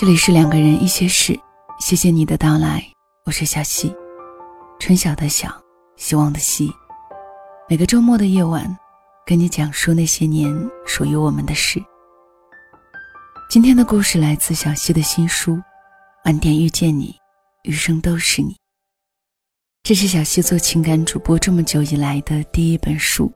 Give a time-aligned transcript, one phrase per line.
[0.00, 1.38] 这里是两个人一些事，
[1.78, 2.82] 谢谢你的到来，
[3.26, 3.94] 我是小溪，
[4.78, 5.54] 春晓的晓，
[5.94, 6.72] 希望的希。
[7.68, 8.74] 每个周末的夜晚，
[9.26, 10.50] 跟你讲述那些年
[10.86, 11.78] 属于我们的事。
[13.50, 15.52] 今天的故事来自小溪的新书
[16.24, 17.14] 《晚点遇见你，
[17.64, 18.54] 余生都是你》。
[19.82, 23.30] 这是小溪做情感主播这么久以来的第一本书，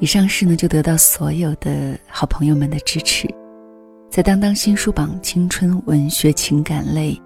[0.00, 3.32] 一上市呢就得到所有的好朋友们的支持。
[4.10, 7.20] 在当当新书榜青春文学情感类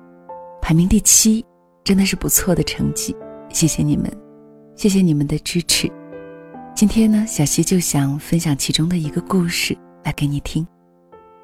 [0.61, 1.45] 排名第七，
[1.85, 3.15] 真的是不错的成绩。
[3.51, 4.11] 谢谢你们，
[4.75, 5.91] 谢谢你们的支持。
[6.75, 10.67] 今天呢，小溪就想分享其中的一个故事来给你听。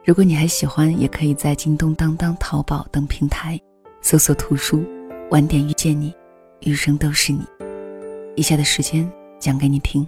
[0.05, 3.61] 如果你还喜欢，也可以在京东、当当、淘宝等平台
[4.03, 4.79] 搜索图书
[5.31, 6.15] 《晚点遇见你，
[6.61, 7.41] 余生都是你》。
[8.37, 10.07] 以下的时间讲给你听。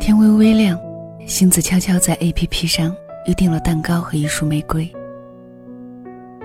[0.00, 0.80] 天微微亮，
[1.26, 4.90] 星子悄悄在 A P P 上预定了蛋糕和一束玫瑰。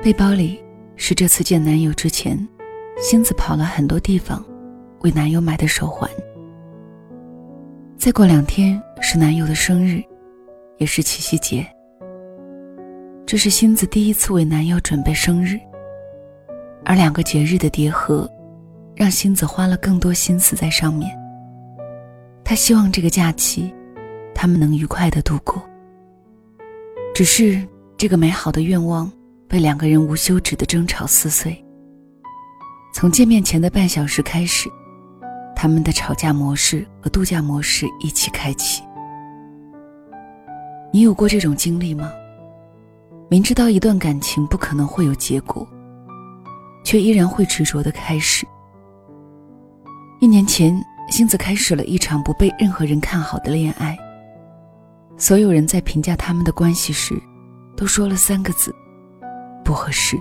[0.04, 0.62] 背包里
[0.98, 2.38] 是这次见男友之前，
[3.02, 4.44] 星子跑了很多地方，
[5.00, 6.08] 为男友买的手环。
[7.98, 10.04] 再过两天是男友的生日，
[10.78, 11.66] 也是七夕节。
[13.26, 15.58] 这是星子第一次为男友准备生日，
[16.84, 18.30] 而两个节日的叠合，
[18.96, 21.18] 让星子花了更多心思在上面。
[22.48, 23.74] 他希望这个假期，
[24.36, 25.60] 他们能愉快的度过。
[27.16, 29.12] 只是这个美好的愿望
[29.48, 31.60] 被两个人无休止的争吵撕碎。
[32.94, 34.70] 从见面前的半小时开始，
[35.56, 38.84] 他们的吵架模式和度假模式一起开启。
[40.94, 42.14] 你有过这种经历吗？
[43.28, 45.68] 明知道一段感情不可能会有结果，
[46.84, 48.46] 却依然会执着的开始。
[50.22, 50.80] 一年前。
[51.10, 53.98] 星子开始了一场不被任何人看好的恋爱。
[55.18, 57.16] 所有人在评价他们的关系时，
[57.78, 58.76] 都说了三个字：
[59.64, 60.20] 不合适。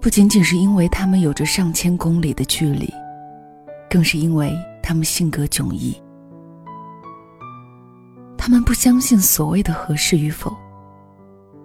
[0.00, 2.90] 不仅仅是因为他们有着上千公里的距离，
[3.90, 4.50] 更是因为
[4.82, 5.94] 他们性格迥异。
[8.38, 10.56] 他们不相信所谓的合适与否，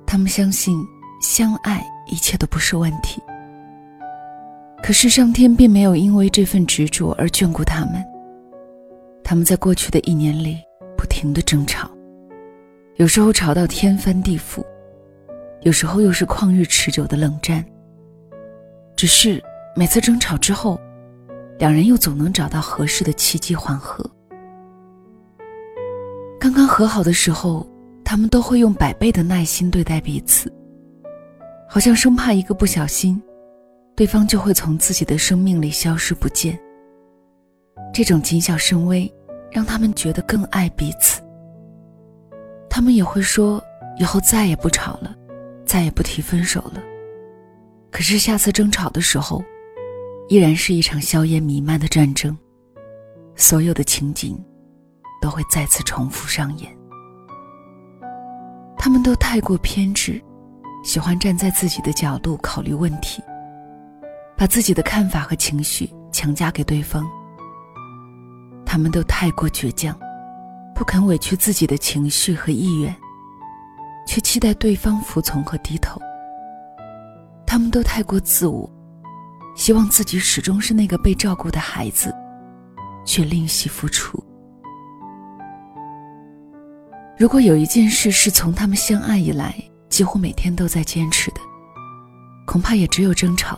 [0.05, 0.77] 他们相信
[1.21, 3.21] 相爱一切都不是问题。
[4.85, 7.93] 可是上天并没有因为这份执着而眷顾他们。
[9.23, 10.59] 他们在过去的一年里
[10.95, 11.89] 不停的争吵，
[12.97, 14.63] 有时候吵到天翻地覆，
[15.61, 17.65] 有时候又是旷日持久的冷战。
[18.95, 19.43] 只是
[19.75, 20.79] 每次争吵之后，
[21.57, 24.07] 两人又总能找到合适的契机缓和。
[26.39, 27.67] 刚刚和好的时候，
[28.03, 30.47] 他们都会用百倍的耐心对待彼此，
[31.67, 33.19] 好像生怕一个不小心。
[33.95, 36.59] 对方就会从自己的生命里消失不见。
[37.93, 39.11] 这种谨小慎微，
[39.49, 41.21] 让他们觉得更爱彼此。
[42.69, 43.63] 他们也会说
[43.97, 45.15] 以后再也不吵了，
[45.65, 46.83] 再也不提分手了。
[47.89, 49.41] 可是下次争吵的时候，
[50.27, 52.37] 依然是一场硝烟弥漫的战争，
[53.33, 54.37] 所有的情景
[55.21, 56.69] 都会再次重复上演。
[58.77, 60.21] 他们都太过偏执，
[60.83, 63.23] 喜欢站在自己的角度考虑问题。
[64.37, 67.05] 把自己的看法和情绪强加给对方，
[68.65, 69.97] 他们都太过倔强，
[70.73, 72.93] 不肯委屈自己的情绪和意愿，
[74.05, 76.01] 却期待对方服从和低头。
[77.47, 78.69] 他们都太过自我，
[79.55, 82.13] 希望自己始终是那个被照顾的孩子，
[83.05, 84.21] 却吝惜付出。
[87.17, 89.55] 如果有一件事是从他们相爱以来
[89.87, 91.39] 几乎每天都在坚持的，
[92.45, 93.57] 恐怕也只有争吵。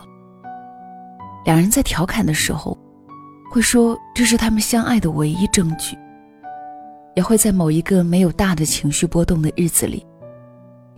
[1.48, 2.76] 两人在调侃的时候，
[3.50, 5.96] 会说这是他们相爱的唯一证据。
[7.14, 10.06] 也会在某一个没有大的情绪波动的日子里，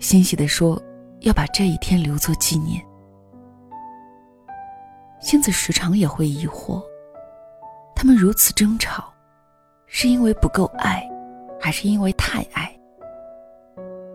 [0.01, 0.83] 欣喜地说
[1.21, 2.85] 要把这一天留作纪念。
[5.21, 6.83] 星子时常也会疑惑，
[7.95, 9.05] 他们如此争吵，
[9.87, 11.09] 是因为不够爱，
[11.61, 12.69] 还是因为太爱？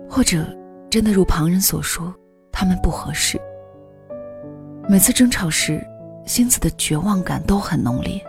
[0.10, 0.46] 或者
[0.90, 2.14] 真的如旁人所说，
[2.52, 3.40] 他们不合适？
[4.90, 5.82] 每次争吵时。
[6.26, 8.20] 星子的绝望感都很浓烈，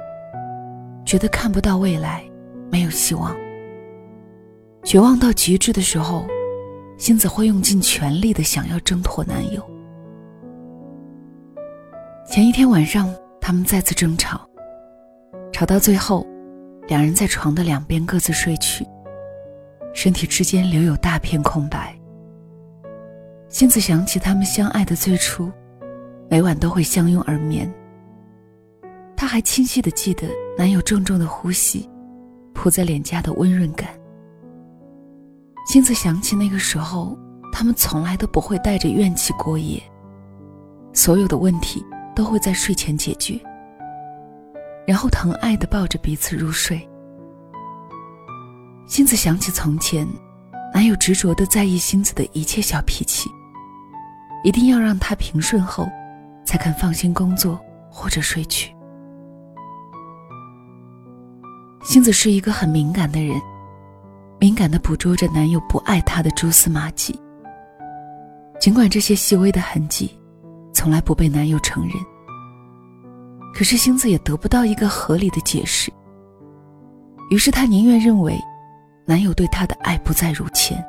[1.04, 2.22] 觉得看不到未来，
[2.70, 3.34] 没有希望。
[4.84, 6.26] 绝望到极致的时候，
[6.98, 9.62] 星子会用尽全力的想要挣脱男友。
[12.28, 14.46] 前一天晚上，他们再次争吵，
[15.50, 16.26] 吵到最后，
[16.88, 18.86] 两人在床的两边各自睡去，
[19.94, 21.98] 身体之间留有大片空白。
[23.48, 25.50] 星子想起他们相爱的最初，
[26.28, 27.72] 每晚都会相拥而眠。
[29.26, 31.90] 她还清晰的记得男友重重的呼吸，
[32.54, 33.88] 扑在脸颊的温润感。
[35.66, 37.18] 星子想起那个时候，
[37.52, 39.82] 他们从来都不会带着怨气过夜，
[40.92, 41.84] 所有的问题
[42.14, 43.36] 都会在睡前解决，
[44.86, 46.88] 然后疼爱的抱着彼此入睡。
[48.86, 50.06] 星子想起从前，
[50.72, 53.28] 男友执着的在意星子的一切小脾气，
[54.44, 55.84] 一定要让她平顺后，
[56.44, 57.58] 才肯放心工作
[57.90, 58.72] 或者睡去。
[61.96, 63.40] 星子是一个很敏感的人，
[64.38, 67.18] 敏感的捕捉着男友不爱她的蛛丝马迹。
[68.60, 70.14] 尽管这些细微的痕迹，
[70.74, 71.92] 从来不被男友承认，
[73.54, 75.90] 可是星子也得不到一个合理的解释。
[77.30, 78.38] 于是她宁愿认为。
[79.06, 80.84] 男友对她的爱不再如前，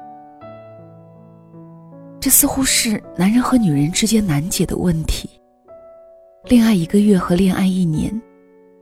[2.19, 5.30] 这似乎是男人和女人之间难解的问题。
[6.50, 8.12] 恋爱一个月和恋爱一年，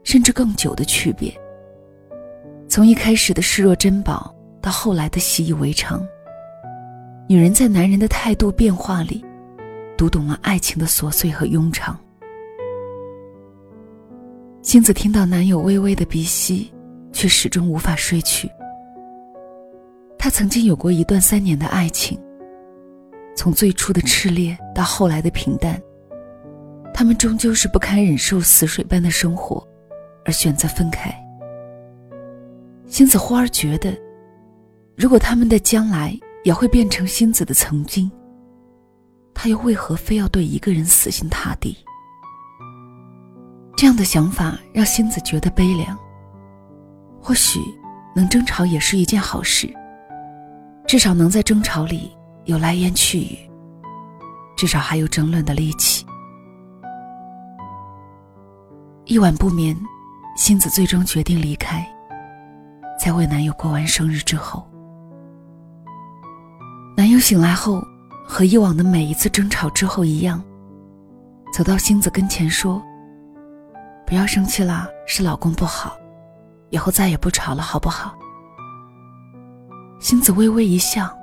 [0.02, 1.32] 甚至更久的区别。
[2.76, 4.30] 从一开始的视若珍宝，
[4.60, 6.06] 到后来的习以为常。
[7.26, 9.24] 女人在男人的态度变化里，
[9.96, 11.98] 读懂了爱情的琐碎和庸常。
[14.60, 16.70] 星子听到男友微微的鼻息，
[17.14, 18.46] 却始终无法睡去。
[20.18, 22.20] 他曾经有过一段三年的爱情，
[23.34, 25.80] 从最初的炽烈到后来的平淡，
[26.92, 29.66] 他们终究是不堪忍受死水般的生活，
[30.26, 31.10] 而选择分开。
[32.96, 33.94] 星子忽而觉得，
[34.96, 38.10] 如果他们的将来也会变成星子的曾经，
[39.34, 41.76] 他又为何非要对一个人死心塌地？
[43.76, 45.94] 这样的想法让星子觉得悲凉。
[47.20, 47.60] 或许，
[48.14, 49.70] 能争吵也是一件好事。
[50.86, 52.16] 至少能在争吵里
[52.46, 53.38] 有来言去语，
[54.56, 56.06] 至少还有争论的力气。
[59.04, 59.78] 一晚不眠，
[60.34, 61.86] 星子最终决定离开。
[62.98, 64.66] 在为男友过完生日之后，
[66.96, 67.82] 男友醒来后，
[68.26, 70.42] 和以往的每一次争吵之后一样，
[71.52, 72.82] 走到星子跟前说
[74.06, 75.96] ：“不要生气啦，是老公不好，
[76.70, 78.16] 以后再也不吵了，好不好？”
[80.00, 81.14] 星子微微一笑。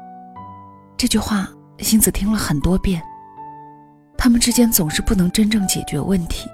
[0.96, 1.50] 这句话，
[1.80, 3.02] 星子听了很多遍。
[4.18, 6.48] 他们之间总是不能真正解决问题，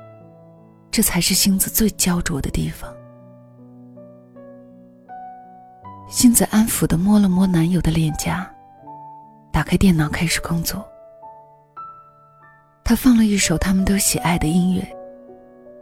[0.89, 2.89] 这才是星子最焦灼的地方。
[6.09, 8.50] 星子安抚的摸了摸男友的脸颊，
[9.51, 10.83] 打开电脑开始工作。
[12.83, 14.83] 他放了一首他们都喜爱的音乐，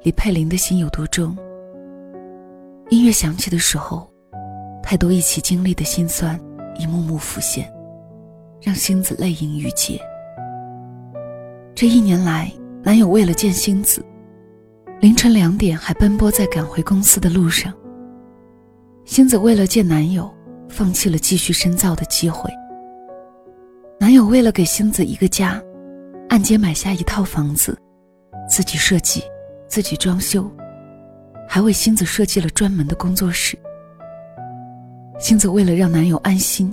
[0.03, 1.33] 李佩玲的心有多重。
[2.89, 4.05] 音乐响起的时候。
[4.83, 6.39] 太多一起经历的心酸，
[6.79, 7.69] 一幕幕浮现，
[8.61, 9.99] 让星子泪盈于睫。
[11.75, 12.49] 这一年来，
[12.83, 14.01] 男友为了见星子，
[15.01, 17.73] 凌晨两点还奔波在赶回公司的路上。
[19.07, 20.29] 星子为了见男友，
[20.67, 22.51] 放弃了继续深造的机会。
[23.97, 25.63] 男友为了给星子一个家，
[26.27, 27.75] 按揭买下一套房子，
[28.49, 29.23] 自己设计，
[29.65, 30.51] 自己装修，
[31.47, 33.57] 还为星子设计了专门的工作室。
[35.17, 36.71] 星子为了让男友安心，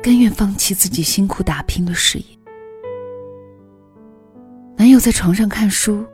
[0.00, 2.24] 甘愿放弃自己辛苦打拼的事业。
[4.76, 6.06] 男友在床上看书，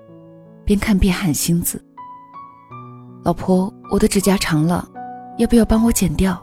[0.64, 1.85] 边看边喊星子
[3.23, 4.88] ：“老婆，我的指甲长了，
[5.37, 6.41] 要不要帮我剪掉？”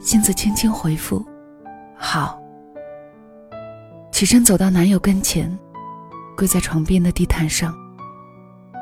[0.00, 1.24] 星子轻轻回复
[1.96, 2.40] ：“好。”
[4.12, 5.58] 起身走到男友跟前，
[6.36, 7.74] 跪在床边的地毯上，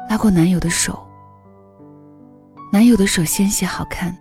[0.09, 1.07] 拉过男友的手。
[2.71, 4.17] 男友的手纤细好看。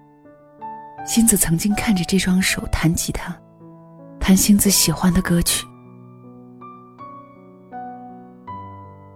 [1.04, 3.36] 星子曾经看着这双手弹吉他，
[4.20, 5.66] 弹星子喜欢的歌曲。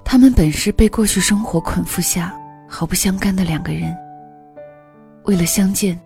[0.04, 2.36] 他们本是被过去生活捆缚下
[2.68, 3.96] 毫不相干的两个人，
[5.26, 6.00] 为了相见，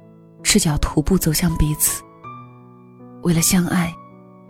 [0.43, 2.01] 赤脚徒步走向彼此；
[3.23, 3.93] 为了相爱，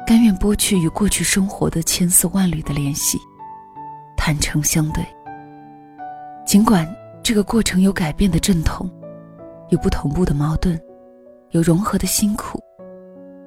[0.06, 3.18] 甘愿剥去与过去生活的千丝万缕的联系，
[4.16, 5.04] 坦诚相对。
[6.46, 6.88] 尽管
[7.24, 8.90] 这个过程有改变的阵痛，
[9.70, 10.80] 有不同步的矛盾。
[11.52, 12.62] 有融合的辛苦，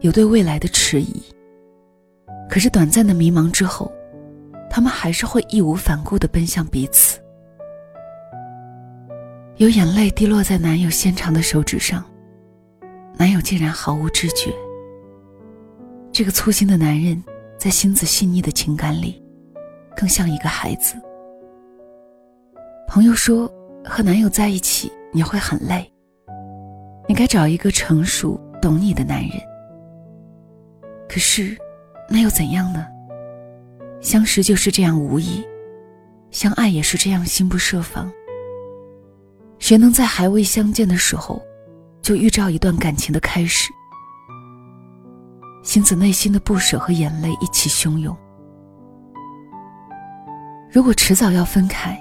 [0.01, 1.23] 有对未来的迟疑。
[2.51, 3.93] 可是短暂的迷茫之后，
[4.69, 7.22] 他们还是会义无反顾地奔向彼此。
[9.63, 12.05] 有眼泪滴落在男友纤长的手指上，
[13.17, 14.53] 男友竟然毫无知觉。
[16.11, 17.23] 这个粗心的男人，
[17.57, 19.23] 在星子细腻的情感里，
[19.97, 20.97] 更像一个孩子。
[22.89, 23.49] 朋友说，
[23.85, 25.89] 和男友在一起你会很累。
[27.09, 29.31] 你该找一个成熟懂你的男人。
[31.09, 31.57] 可是，
[32.11, 32.85] 那又怎样呢？
[34.01, 35.47] 相识就是这样无意，
[36.33, 38.13] 相爱也是这样心不设防。
[39.63, 41.41] 谁能在还未相见的时候，
[42.03, 43.71] 就预兆一段感情的开始？
[45.63, 48.15] 星子内心的不舍和眼泪一起汹涌。
[50.69, 51.97] 如果迟早要分开，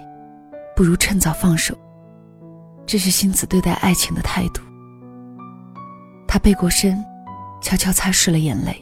[0.75, 1.77] 不如趁早放手。
[2.87, 4.63] 这是星子对待爱情的态度。
[6.27, 6.97] 她背过身，
[7.61, 8.75] 悄悄擦拭了眼泪。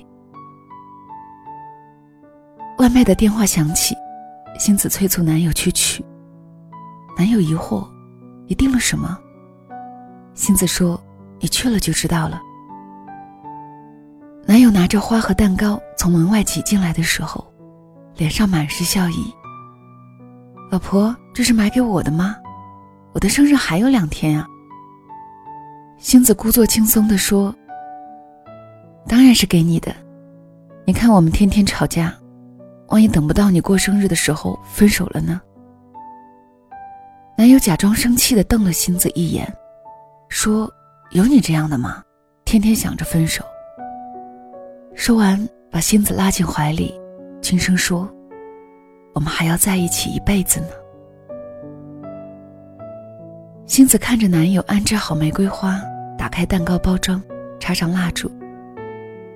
[2.77, 3.93] 外卖的电话响起，
[4.57, 6.01] 星子催促男友去取。
[7.17, 7.85] 男友疑惑
[8.49, 9.17] ：“你订了什么？”
[10.33, 11.01] 星子说
[11.39, 12.41] ：“你去了就知道了。”
[14.45, 17.45] 男友拿着花和蛋糕从门外挤进来的时候，
[18.15, 19.31] 脸上满是笑意。
[20.71, 22.35] 老婆，这是买给我的吗？
[23.13, 24.47] 我的生日还有两天啊。
[25.97, 27.53] 星子故作轻松地说
[29.07, 29.95] ：“当然是给你的。
[30.85, 32.13] 你看我们天天吵架。”
[32.89, 35.39] 万一等不到你过生日的时候分手了呢？
[37.39, 39.47] 男友假装生气的瞪了星子一眼，
[40.27, 40.69] 说
[41.15, 42.03] ：“有你这样的吗？
[42.43, 43.45] 天天想着分手。”
[44.93, 46.93] 说完，把星子拉进怀里，
[47.41, 48.13] 轻声说
[49.15, 50.67] ：“我们还要在一起一辈子呢。”
[53.65, 55.79] 星子看着男友安置好玫瑰花，
[56.17, 57.23] 打开蛋糕包装，
[57.57, 58.29] 插上蜡烛，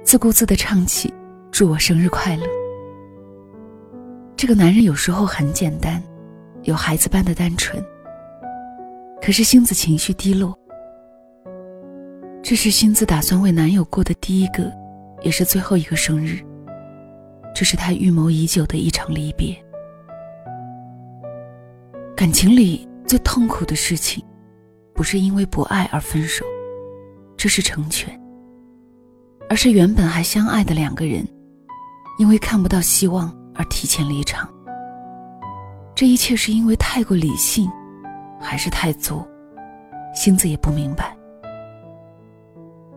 [0.04, 1.14] 自顾自的唱起
[1.52, 2.46] ：“祝我生日快乐。”
[4.36, 6.04] 这个男人有时候很简单，
[6.64, 7.82] 有孩子般的单纯。
[9.26, 10.54] 可是星子情绪低落。
[12.44, 14.70] 这是星子打算为男友过的第一个，
[15.22, 16.44] 也是最后一个生日。
[17.56, 19.56] 这是她预谋已久的一场离别。
[22.18, 24.22] 感情里最痛苦的事情，
[24.94, 26.44] 不是因为不爱而分手，
[27.38, 28.10] 这是成全；
[29.50, 31.26] 而是原本还相爱的两个人，
[32.20, 33.34] 因为看不到希望。
[33.56, 34.50] 而提前离场，
[35.94, 37.70] 这一切是因为太过理性，
[38.44, 39.28] 还是太作？
[40.14, 41.16] 星子也不明白。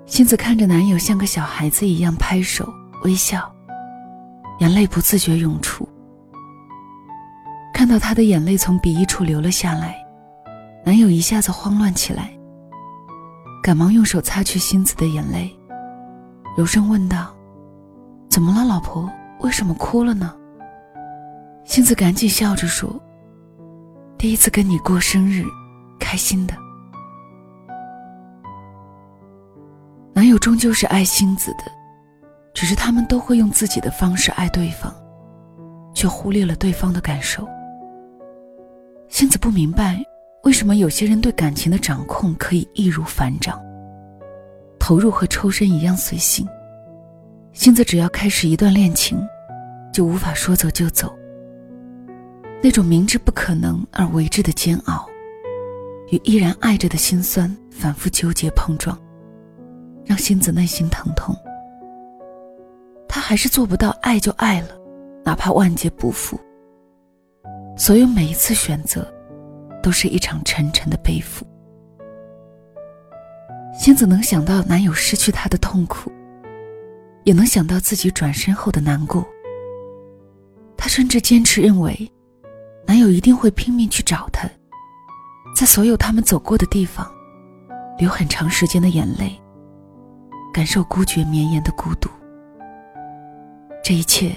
[0.05, 2.69] 星子看着男友像个小孩子一样拍手
[3.05, 3.51] 微笑，
[4.59, 5.89] 眼泪不自觉涌出。
[7.73, 9.97] 看到他的眼泪从鼻翼处流了下来，
[10.85, 12.31] 男友一下子慌乱起来，
[13.63, 15.55] 赶忙用手擦去星子的眼泪，
[16.57, 17.35] 柔声问道
[18.31, 19.11] ：“怎么了，老婆？
[19.41, 20.35] 为什么哭了呢？”
[21.65, 22.89] 星子赶紧笑着说
[24.27, 25.45] ：“第一次跟你过生日，
[26.01, 26.55] 开心的。”
[30.13, 31.63] 男友终究是爱星子的，
[32.53, 34.93] 只是他们都会用自己的方式爱对方，
[35.95, 37.47] 却忽略了对方的感受。
[39.07, 40.05] 星子不明白，
[40.43, 43.57] 为什么有些人对感情的掌控可以易如反掌，
[44.77, 46.45] 投入和抽身一样随性。
[47.53, 49.25] 星子只要开始一段恋情，
[49.93, 51.17] 就无法说走就走。
[52.63, 55.07] 那种明知不可能而为之的煎熬，
[56.11, 58.99] 与依然爱着的心酸反复纠结碰撞，
[60.05, 61.37] 让星子内心疼痛。
[63.09, 64.69] 他还是做不到爱就爱了，
[65.25, 66.39] 哪怕万劫不复。
[67.77, 69.07] 所有每一次选择，
[69.83, 71.47] 都是一场沉沉的背负。
[73.79, 76.11] 星子能想到男友失去她的痛苦，
[77.23, 79.25] 也能想到自己转身后的难过。
[80.77, 82.11] 她甚至坚持认为。
[82.87, 84.49] 男友一定会拼命去找她，
[85.55, 87.11] 在所有他们走过的地方，
[87.99, 89.41] 流很长时间的眼泪，
[90.53, 92.09] 感受孤绝绵延的孤独。
[93.83, 94.37] 这一切，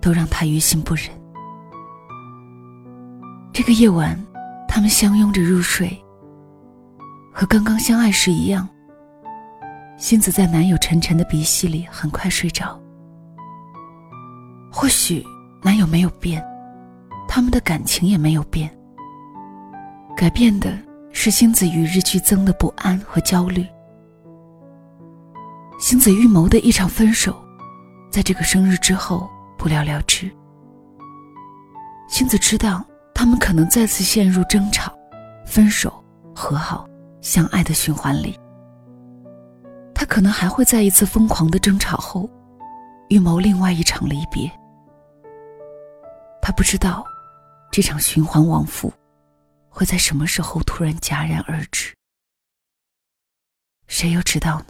[0.00, 1.06] 都让她于心不忍。
[3.52, 4.18] 这个夜晚，
[4.66, 6.02] 他们相拥着入睡，
[7.32, 8.66] 和刚刚相爱时一样。
[9.98, 12.80] 星子在男友沉沉的鼻息里很快睡着。
[14.72, 15.24] 或许
[15.62, 16.42] 男友没有变。
[17.34, 18.70] 他们的感情也没有变，
[20.14, 20.78] 改变的
[21.12, 23.66] 是星子与日俱增的不安和焦虑。
[25.80, 27.34] 星子预谋的一场分手，
[28.10, 30.30] 在这个生日之后不了了之。
[32.06, 32.84] 星子知道
[33.14, 34.92] 他们可能再次陷入争吵、
[35.46, 36.86] 分手、和好、
[37.22, 38.38] 相爱的循环里。
[39.94, 42.28] 他可能还会在一次疯狂的争吵后，
[43.08, 44.52] 预谋另外一场离别。
[46.42, 47.02] 他不知道。
[47.72, 48.92] 这场循环往复，
[49.70, 51.94] 会在什么时候突然戛然而止？
[53.88, 54.66] 谁又知道呢？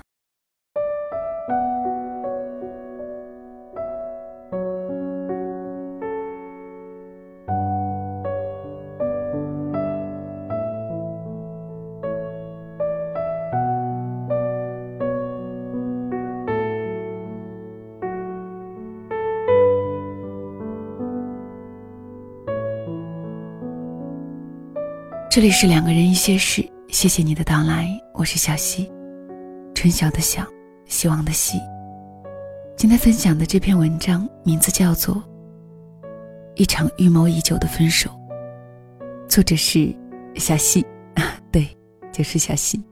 [25.34, 28.92] 这里是两个人一些事，谢谢你的到来，我是小溪，
[29.74, 30.46] 春晓的晓，
[30.84, 31.58] 希望的希。
[32.76, 35.14] 今天分享的这篇文章名字叫做
[36.54, 38.10] 《一场预谋已久的分手》，
[39.26, 39.96] 作者是
[40.34, 40.84] 小溪，
[41.14, 41.66] 啊， 对，
[42.12, 42.84] 就是小溪。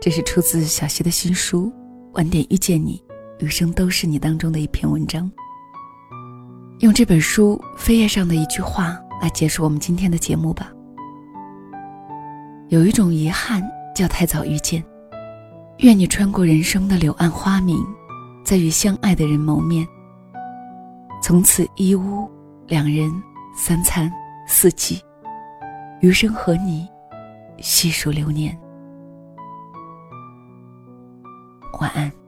[0.00, 1.66] 这是出自小溪的新书
[2.14, 3.00] 《晚点遇见你，
[3.38, 5.30] 余生都是你》当中的一篇文章。
[6.80, 10.72] 用这本书扉页上的一句话来结束我们今天的节目吧。
[12.68, 13.62] 有一种遗憾
[13.94, 14.82] 叫太早遇见，
[15.78, 17.78] 愿你穿过人生的柳暗花明，
[18.44, 19.86] 再与相爱的人谋面。
[21.22, 22.28] 从此一屋
[22.66, 23.10] 两人
[23.56, 24.10] 三餐
[24.46, 25.00] 四季，
[26.00, 26.88] 余生和你
[27.60, 28.58] 细数流年。
[31.80, 32.23] 晚安。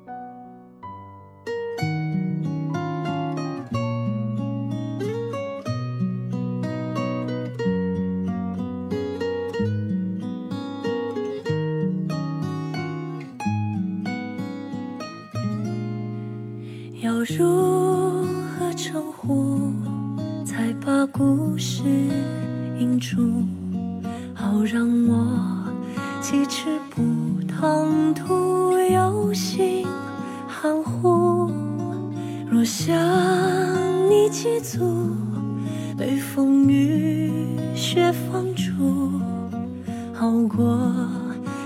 [26.48, 27.02] 吃不
[27.46, 29.84] 唐突，有心
[30.46, 31.50] 含糊。
[32.48, 32.96] 若想
[34.08, 35.10] 你几足，
[35.98, 37.32] 被风雨
[37.74, 39.10] 雪放逐，
[40.20, 40.78] 熬过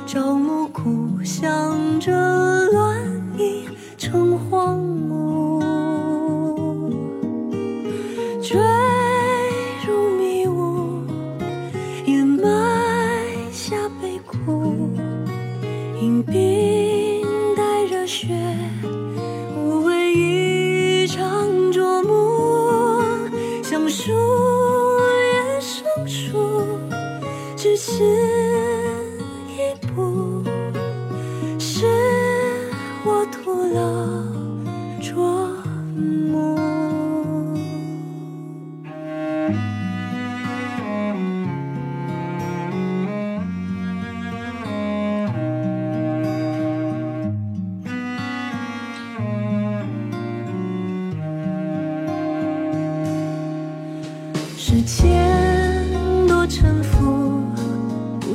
[0.07, 2.50] 朝暮苦想着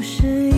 [0.05, 0.54] 是